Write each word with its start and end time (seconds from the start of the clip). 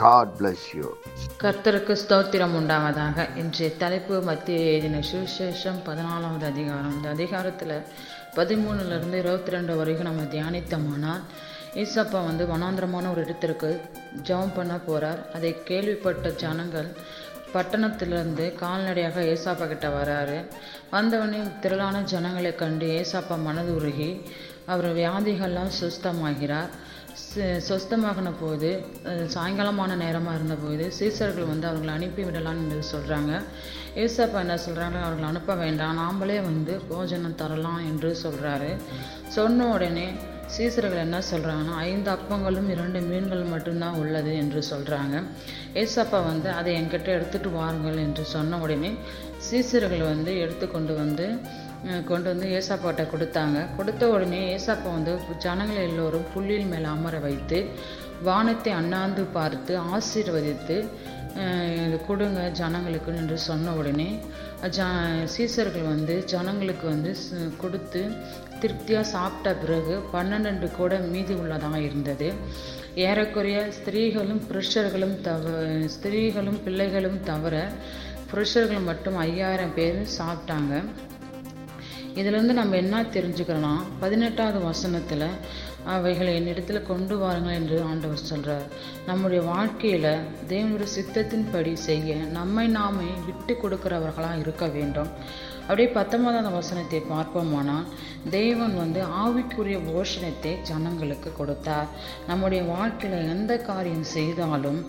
God 0.00 0.32
bless 0.38 0.64
you 0.76 0.86
கர்த்தருக்கு 1.42 1.94
ஸ்தோத்திரம் 2.02 2.54
உண்டாவதாக. 2.58 3.24
இன்றைய 3.42 3.68
தலைப்பு 3.82 4.14
மத்திய 4.28 4.58
எழுதின 4.70 5.00
சுவிசேஷம் 5.10 5.78
பதினாலாவது 5.86 6.46
அதிகாரம். 6.52 6.94
இந்த 6.96 7.08
அதிகாரத்தில் 7.16 7.74
பதிமூணுலேருந்து 8.38 9.18
இருபத்தி 9.22 9.54
ரெண்டு 9.56 9.74
வரைக்கும் 9.76 10.08
நம்ம 10.08 10.24
தியானித்தோமானால் 10.34 11.22
ஈசப்பா 11.82 12.20
வந்து 12.28 12.46
வனாந்திரமான 12.52 13.10
ஒரு 13.12 13.22
இடத்திற்கு 13.26 13.70
ஜெபம் 14.28 14.56
பண்ண 14.58 14.74
போகிறார் 14.88 15.22
அதை 15.38 15.52
கேள்விப்பட்ட 15.70 16.32
ஜனங்கள் 16.42 16.90
பட்டணத்திலிருந்து 17.54 18.46
கால்நடையாக 18.62 19.22
ஏசாப்பா 19.34 19.66
கிட்ட 19.68 19.88
வராரு. 19.98 20.38
வந்தவனே 20.96 21.40
திரளான 21.60 22.02
ஜனங்களை 22.12 22.54
கண்டு 22.54 22.88
ஏசாப்பா 23.00 23.38
மனது 23.46 23.72
உருகி 23.78 24.10
அவர் 24.72 24.90
வியாதிகள்லாம் 25.00 25.72
சுஸ்தமாகிறார். 25.80 26.72
சொஸ்தமாகின 27.68 28.32
போது 28.40 28.70
சாயங்காலமான 29.26 29.96
நேரமாக 29.96 30.34
இருந்தபோது 30.34 30.92
சீசர்கள் 30.98 31.46
வந்து 31.46 31.66
அவர்களை 31.66 31.94
அனுப்பி 31.94 32.22
விடலாம் 32.24 32.60
என்று 32.62 32.82
சொல்கிறாங்க 32.92 33.32
ஏசப்பா 33.94 34.38
என்ன 34.38 34.56
சொல்கிறாங்க 34.66 34.98
அவர்களை 35.02 35.28
அனுப்ப 35.28 35.54
வேண்டாம். 35.54 35.98
நாம்ளே 36.00 36.40
வந்து 36.42 36.80
போஜனம் 36.88 37.34
தரலாம் 37.34 37.78
என்று 37.78 38.16
சொல்கிறாரு 38.22 38.70
சொன்ன 39.28 39.66
உடனே 39.66 40.06
சீசர்கள் 40.46 40.98
என்ன 40.98 41.18
சொல்கிறாங்கன்னா 41.30 41.74
ஐந்து 41.76 42.10
அப்பங்களும் 42.10 42.70
இரண்டு 42.70 43.00
மீன்கள் 43.00 43.42
மட்டும்தான் 43.42 43.94
உள்ளது 43.94 44.36
என்று 44.36 44.62
சொல்கிறாங்க 44.70 45.22
ஏசப்பா 45.74 46.24
வந்து 46.24 46.50
அதை 46.50 46.82
என்கிட்ட 46.82 47.08
எடுத்துகிட்டு 47.08 47.52
வாருங்கள் 47.52 47.96
என்று 47.96 48.24
சொன்ன 48.24 48.58
உடனே 48.58 48.94
சீசர்கள் 49.50 50.02
வந்து 50.02 50.38
எடுத்து 50.38 50.70
கொண்டு 50.70 50.94
வந்து 50.94 51.40
கொண்டு 52.06 52.36
வந்து 52.36 52.46
ஏசாப்பாட்ட 52.46 53.06
கொடுத்தாங்க. 53.12 53.76
கொடுத்த 53.76 54.08
உடனே 54.08 54.56
ஏசாப்பா 54.56 54.92
வந்து 54.92 55.18
ஜனங்கள் 55.38 55.88
எல்லோரும் 55.88 56.24
புல்லில் 56.34 56.66
மேலே 56.66 56.84
அமர 56.84 57.18
வைத்து 57.18 57.66
வானத்தை 58.28 58.72
அண்ணாந்து 58.72 59.22
பார்த்து 59.36 59.72
ஆசீர்வதித்து 59.96 60.76
இது 61.86 61.96
கொடுங்க 62.06 62.42
ஜனங்களுக்கு 62.60 63.10
என்று 63.22 63.36
சொன்ன 63.46 63.72
உடனே 63.80 64.08
ஜ 64.76 64.84
சீசர்கள் 65.34 65.84
வந்து 65.92 66.14
ஜனங்களுக்கு 66.32 66.86
வந்து 66.92 67.10
கொடுத்து 67.62 68.02
திருப்தியாக 68.60 69.10
சாப்பிட்ட 69.14 69.48
பிறகு 69.62 69.94
பன்னெண்டு 70.14 70.68
கூட 70.76 70.98
மீதி 71.12 71.34
உள்ளதாக 71.34 71.80
இருந்தது. 71.88 72.28
ஏறக்குறைய 73.06 73.58
ஸ்திரீகளும் 73.78 74.42
புருஷர்களும் 74.50 75.16
தவ 75.26 75.52
ஸ்திரீகளும் 75.96 76.60
பிள்ளைகளும் 76.66 77.18
தவிர 77.30 77.54
புருஷர்கள் 78.30 78.88
மட்டும் 78.88 79.16
ஐயாயிரம் 79.26 79.74
பேர் 79.78 80.00
சாப்பிட்டாங்க. 80.18 80.82
இதிலேருந்து 82.18 82.54
நம்ம 82.60 82.76
என்ன 82.76 83.02
தெரிஞ்சுக்கலாம்? 83.16 83.82
பதினெட்டாவது 84.02 84.60
வசனத்தில் 84.70 85.28
அவைகளை 85.94 86.32
என்னிடத்தில் 86.38 86.88
கொண்டு 86.90 87.16
வாருங்கள் 87.22 87.58
என்று 87.60 87.76
ஆண்டவர் 87.90 88.28
சொல்கிறார் 88.30 88.68
நம்முடைய 89.08 89.40
வாழ்க்கையில் 89.52 90.12
தேவனுடைய 90.52 90.88
சித்தத்தின்படி 90.96 91.72
செய்ய 91.88 92.14
நம்மை 92.38 92.66
நாமே 92.78 93.10
விட்டு 93.26 93.54
கொடுக்கிறவர்களாக 93.62 94.42
இருக்க 94.44 94.66
வேண்டும். 94.76 95.12
அப்படியே 95.66 95.88
பத்தொன்பதாவது 95.94 96.50
வசனத்தை 96.56 96.98
பார்ப்போமானால் 97.12 97.86
தேவன் 98.34 98.74
வந்து 98.80 99.00
ஆவிக்குரிய 99.22 99.78
போஷணத்தை 99.88 100.52
ஜனங்களுக்கு 100.68 101.30
கொடுத்தார். 101.38 101.88
நம்முடைய 102.28 102.60
வாழ்க்கையில் 102.72 103.30
எந்த 103.34 103.52
காரியம் 103.70 104.06
செய்தாலும் 104.16 104.80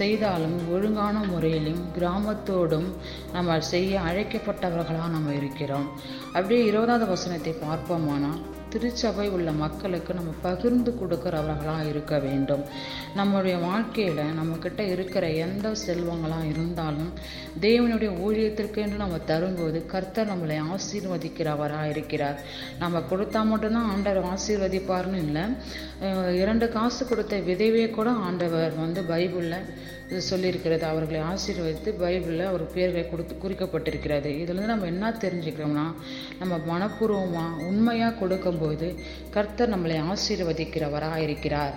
செய்தாலும் 0.00 0.56
ஒழுங்கான 0.74 1.16
முறையிலும் 1.32 1.82
கிராமத்தோடும் 1.96 2.88
நம்ம 3.36 3.60
செய்ய 3.72 4.00
அழைக்கப்பட்டவர்களாக 4.08 5.12
நம்ம 5.16 5.36
இருக்கிறோம். 5.40 5.88
அப்படியே 6.34 6.62
இருபதாவது 6.70 7.06
வசனத்தை 7.14 7.54
பார்ப்போமானால் 7.66 8.42
திருச்சபை 8.72 9.28
உள்ள 9.28 9.52
மக்களுக்கு 9.52 10.14
நம்ம 10.14 10.32
பகிர்ந்து 10.42 10.94
கொடுக்குறவர்களாக 11.00 11.88
இருக்க 11.88 12.18
வேண்டும். 12.18 12.64
நம்முடைய 13.14 13.56
வாழ்க்கையில் 13.58 14.32
நம்மக்கிட்ட 14.38 14.80
இருக்கிற 14.80 15.30
எந்த 15.30 15.72
செல்வங்களாக 15.86 16.46
இருந்தாலும் 16.46 17.11
தேவனுடைய 17.64 18.10
ஊழியத்திற்கென்று 18.26 18.96
நம்ம 19.04 19.18
தரும்போது 19.30 19.78
கர்த்தர் 19.92 20.30
நம்மளை 20.32 20.58
ஆசீர்வதிக்கிறவராக 20.74 21.92
இருக்கிறார் 21.94 22.38
நம்ம 22.82 23.02
கொடுத்தா 23.10 23.40
மட்டும்தான் 23.52 23.90
ஆண்டவர் 23.94 24.28
ஆசீர்வதிப்பார்னு 24.34 25.20
இல்லை. 25.26 25.44
இரண்டு 26.42 26.68
காசு 26.76 27.02
கொடுத்த 27.06 27.40
விதைவே 27.48 27.86
கூட 27.90 28.10
ஆண்டவர் 28.28 28.74
வந்து 28.84 29.02
பைபிளில் 29.12 29.58
இது 30.10 30.20
சொல்லியிருக்கிறது. 30.30 30.84
அவர்களை 30.92 31.20
ஆசீர்வதித்து 31.32 31.90
பைபிளில் 32.02 32.48
அவர் 32.50 32.64
பேர்களை 32.74 33.04
கொடுத்து 33.10 33.34
குறிக்கப்பட்டிருக்கிறது. 33.44 34.30
இதுலேருந்து 34.42 34.72
நம்ம 34.74 34.90
என்ன 34.94 35.14
தெரிஞ்சுக்கிறோம்னா 35.24 35.86
நம்ம 36.40 36.54
மனப்பூர்வமாக 36.70 37.64
உண்மையாக 37.70 38.18
கொடுக்கும்போது 38.22 38.88
கர்த்தர் 39.36 39.74
நம்மளை 39.74 39.98
ஆசீர்வதிக்கிறவராக 40.12 41.24
இருக்கிறார் 41.26 41.76